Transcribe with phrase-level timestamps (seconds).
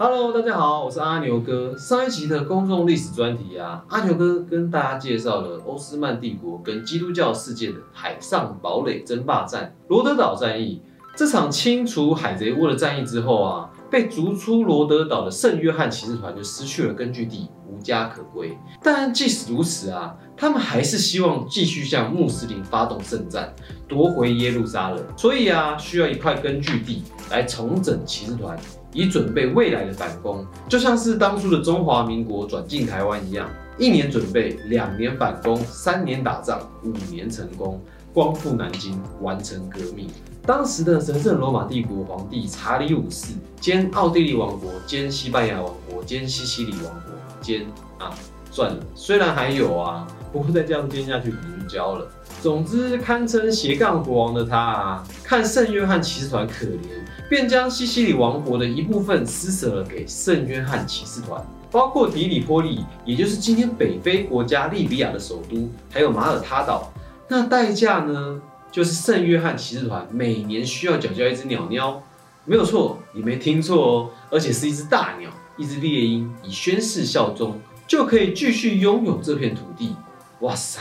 [0.00, 1.76] Hello，大家好，我是阿牛哥。
[1.76, 10.80] 上一集的公众历史专题啊，阿牛哥跟大家介绍了欧斯曼帝国跟基督教世界的海上堡垒争霸战——罗德岛战役。
[11.16, 18.58] 这场清除海贼窝的战役之后啊，被逐出罗德岛的圣约翰骑士团就失去了根据地，无家可归。
[18.82, 23.54] 但即使如此啊，他们还是希望继续向穆斯林发动圣战，
[23.86, 25.04] 夺回耶路撒冷。
[25.16, 28.58] 所以啊，需要一块根据地来重整骑士团。
[28.94, 33.46] 以准备未来的反攻，就像是当初的中华民国转进台湾一样，
[33.78, 37.78] 一年准备，两年反攻，三年打仗，五年成功，
[38.14, 40.08] 光复南京，完成革命。
[40.42, 47.66] 当时的神圣罗马帝国皇帝查理五世兼奥地利王国兼西班牙王国兼西西里王国尖
[47.98, 48.14] 啊，
[48.50, 52.06] 算了，虽然还有啊，不过再这样兼下去可能就交了。
[52.40, 66.92] 总之，堪称斜杠国王的他啊，看圣约翰骑士团可怜，便将西西里王国的一部分施舍了给圣约翰骑士团，包括迪里波利，也就是今天北非国家利比亚的首都，还有马耳他岛。
[67.26, 72.00] 那代价呢，就是圣约翰骑士团每年需要缴交一只鸟鸟，
[72.44, 75.28] 没有错，你没听错哦，而且是一只大鸟，
[75.58, 79.96] 一只猎鹰，以宣誓效忠，就可以继续拥有这片土地。
[80.40, 80.80] 哇塞！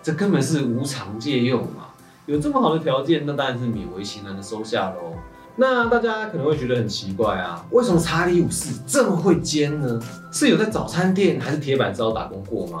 [0.00, 1.88] 这根本是无偿借用嘛！
[2.26, 5.14] 有这么好的条件，那当然是勉为其难的收下喽。
[5.56, 10.00] 那大家可能会觉得很奇怪啊，为什么查理五世这么会奸呢？
[10.32, 12.80] 是有在早餐店还是铁板烧打工过吗？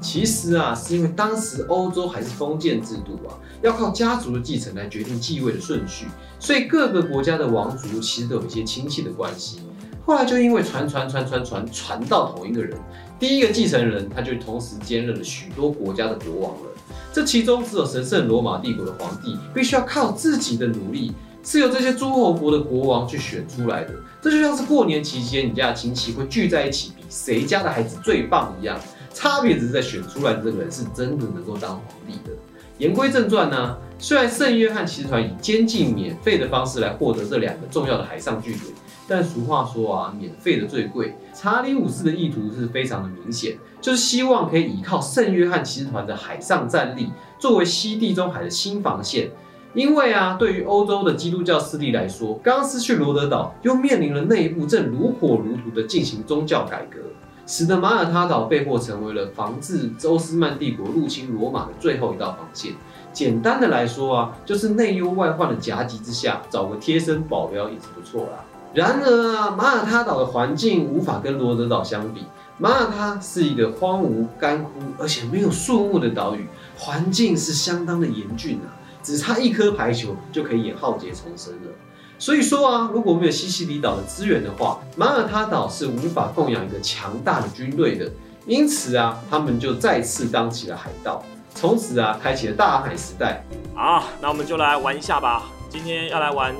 [0.00, 6.06] 其实啊，是因为当时欧洲还是封建制度啊，要靠家族的继承来决定继位的顺序，
[6.40, 9.60] 所以各个国家的王族其实都有一些亲戚的关系。
[10.08, 12.74] 后来就因为传传传传传传到同一个人，
[13.20, 16.70] 第一个继承人他就同时兼任了许多国家的国王了。
[17.12, 23.92] 这其中只有神圣罗马帝国的皇帝必须要靠自己的努力，是由这些诸侯国的国王去选出来的。
[24.22, 28.80] 这就像是过年期间你家的亲戚会聚在一起比谁家的孩子最棒一样，
[29.12, 32.34] 差别只是在选出来的这个人是真的能够当皇帝的。
[32.78, 38.64] 言归正传呢，虽然圣约翰骑士团以监禁免费的方式来获得这两个重要的海上据点。
[39.08, 41.16] 但俗话说啊，免费的最贵。
[41.32, 49.30] 查理五世的意图是非常的明显，就是希望可以依靠圣约翰骑士团的海上战力，作为西地中海的新防线。
[49.74, 56.98] 因为啊，对于欧洲的基督教势力来说，刚失去罗德岛，又面临了内部正如火如荼的进行宗教改革，
[57.46, 62.72] 使得马耳他岛被迫成为了防治欧斯曼帝国入侵罗马的最后一道防线。
[63.12, 68.44] 简单的来说啊，就是内忧外患的夹击之下，找个贴身保镖也是不错啦。
[68.78, 72.24] 然而啊，马耳他岛的环境无法跟罗德岛相比。
[72.58, 76.46] 马耳他是一个荒芜、干枯而且没有树木的岛屿，
[76.76, 78.70] 环境是相当的严峻啊，
[79.02, 81.72] 只差一颗排球就可以演浩劫重生了。
[82.20, 88.08] 所以说啊，如果没有西西里岛的资源的话，马耳他岛是无法供养一个强大的军队的。
[88.46, 91.20] 因此啊，他们就再次当起了海盗，
[91.52, 93.44] 从此啊，开启了大海时代。
[93.74, 95.46] 好，那我们就来玩一下吧。
[95.68, 96.54] 今天要来玩。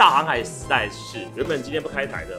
[0.00, 2.34] 大航海时代是原本今天不开台的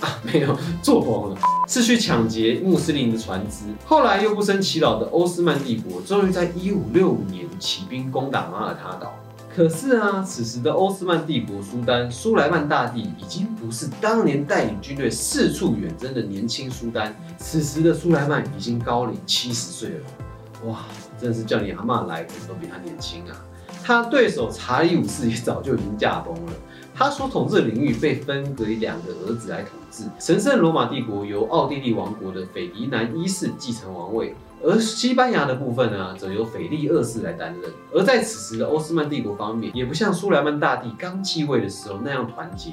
[0.00, 3.66] 啊，没有做光了，是去抢劫穆斯林的船只。
[3.84, 9.14] 后来又不生其扰的欧斯曼帝国，终于在一五六五年起兵攻打马耳他岛。
[9.54, 20.06] 可是啊，此时的欧斯曼帝国苏丹苏莱曼大帝已经不是当年带领军队四处远征的年轻苏丹，此时的苏莱曼已经高龄七十岁了。
[20.64, 20.86] 哇，
[21.20, 23.36] 真的是叫你阿妈来，都比他年轻啊！
[23.84, 26.52] 他对手查理五世也早就已经驾崩了。
[26.94, 30.04] 他所统治的领域被分给两个儿子来统治。
[30.18, 37.72] 神圣罗马帝国由奥地利王国的斐迪南一世继承王位，而西班牙的部分呢，则由斐利二世来担任。
[37.92, 42.72] 而在此时的欧斯曼帝国方面，也不像苏莱曼大帝刚继位的时候那样团结，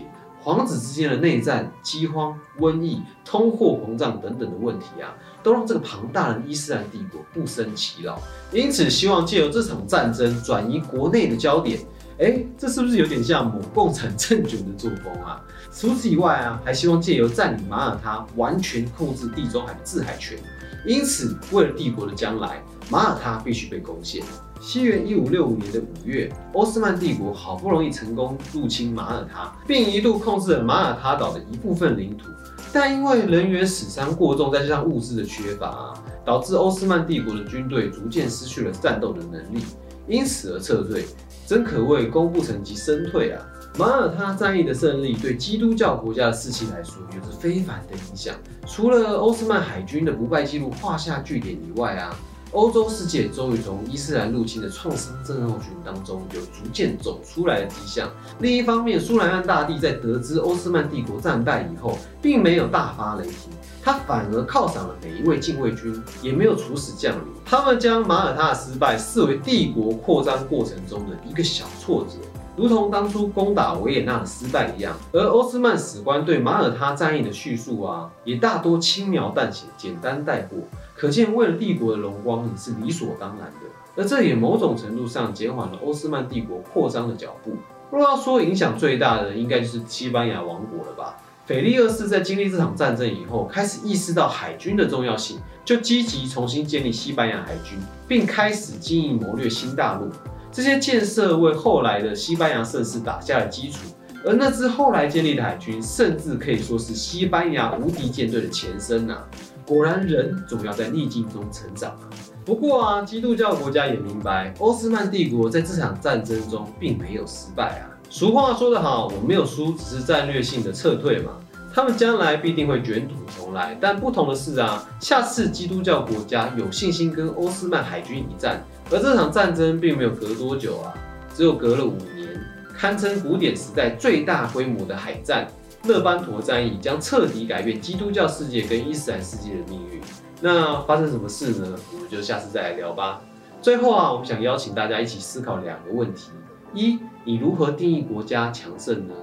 [0.50, 8.20] 皇子之间的内战、饥荒、瘟疫、通货膨胀等等的问题啊，都让这个庞大的伊斯兰帝国不胜其扰。
[8.52, 11.80] 因此，希望借由这场战争转移国内的焦点。
[12.18, 15.40] 哎，这是不是有点像某共产政权的作风啊？
[15.72, 20.36] 除此以外啊，还希望借由占领马耳他，完全控制地中海的制海权。
[20.84, 24.24] 因此，为了帝国的将来，马耳他必须被攻陷。
[24.62, 32.28] 西元一五六五年的五月，奥斯曼帝国好不容易成功入侵马耳他，并一度控制了马耳他岛的一部分领土。
[32.72, 35.94] 但因为人员死伤过重，再加上物资的缺乏，
[36.26, 39.64] 导致奥斯曼帝国的军队逐渐失去了战斗的能力，
[40.08, 41.06] 因此而撤退。
[41.48, 43.44] 真可谓功不成及身退啊！
[43.76, 48.36] 马耳他战役的胜利对基督教国家的士气来说有着非凡的影响。
[48.68, 52.16] 除了奥斯曼海军的不败记录画下句点以外啊，
[52.52, 58.10] 欧洲世界终于从伊斯兰入侵的创伤症候群当中有逐渐走出来的迹象。
[58.40, 63.52] 另一方面，苏莱曼大帝在得知欧斯曼帝国战败以后，并没有大发雷霆，
[63.84, 67.24] 他反而犒赏了每一位禁卫军，也没有处死将领。
[67.46, 72.16] 他们将马耳他的失败视为帝国扩张过程中的一个小挫折。
[72.58, 80.60] 如同当初攻打维也纳的失败一样，而欧斯曼史官对马耳他战役的叙述啊，也大多轻描淡写、简单带过，
[81.00, 83.70] 可见为了帝国的荣光也是理所当然的。
[83.96, 87.54] 而这也某种程度上减缓了欧斯曼帝国扩张的脚步。
[87.90, 91.16] 若要说影响最大的，应该就是西班牙王国了吧？
[91.46, 100.12] 腓力二世在经历这场战争以后，开始意识到海军的重要性，就积极重新建立西班牙海军，并开始经营谋略新大陆。
[100.52, 103.80] 这些建设为后来的西班牙盛世打下了基础，
[104.26, 109.24] 而那支后来建立的海军，甚至可以说是西班牙无敌舰队的前身呐。
[109.70, 112.10] 果然，人总要在逆境中成长啊。
[112.44, 117.94] 不过啊，基督教国家也明白，欧斯曼帝国在这场战争中并没有失败啊。
[118.10, 121.34] 俗话说得好，我没有输，只是战略性的撤退嘛。
[121.72, 128.64] 他们将来必定会卷土重来，但不同的是啊，下次基督教国家有信心跟欧斯曼海军一战。
[128.90, 130.92] 而这场战争并没有隔多久啊，
[131.36, 132.28] 只有隔了五年，
[132.76, 135.48] 堪称古典时代最大规模的海战——
[135.86, 140.02] 勒班陀战役，将彻底改变基督教世界跟伊斯兰世界的命运。
[140.42, 141.76] 那发生什么事呢？
[141.94, 143.22] 我们就下次再来聊吧。
[143.62, 146.32] 最后啊，我们想邀请大家一起思考两个问题：
[146.74, 149.14] 一，你如何定义国家强盛呢？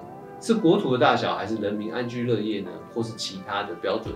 [0.40, 2.70] 是国土的大小，还是人民安居乐业呢？
[2.94, 4.14] 或是其他的标准？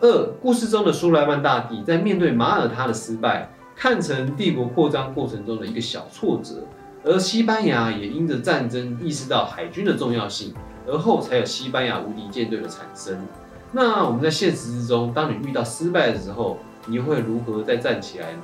[0.00, 3.50] 二，故事中的苏莱曼大帝在面对马耳他的失败。
[3.76, 6.66] 看成帝国扩张过程中的一个小挫折，
[7.02, 10.52] 而西班牙也因着战争意识到海军的重要性，
[10.86, 13.26] 而后才有西班牙无敌舰队的产生。
[13.72, 18.42] 那我们在现实之中，当你遇到失败的时候，你会如何再站起来呢？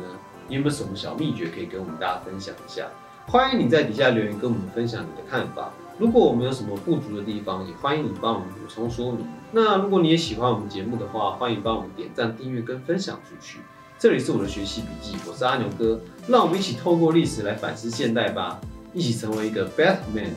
[0.48, 2.86] 你有没有什么小秘诀可以跟我们大家分享一下？
[3.26, 5.72] 欢迎你在底下留言跟我们分享你的看法。
[5.98, 9.26] 如果我们有什么不足的地方，也欢迎你帮我们补充说明。
[9.50, 13.58] 那如果你也喜欢我们节目的话，欢迎帮我们点赞、订阅跟分享出去。
[13.98, 15.98] 这里是我的学习笔记，我是阿牛哥，
[16.28, 18.60] 让我们一起透过历史来反思现代吧，
[18.92, 20.30] 一起成为一个 better man。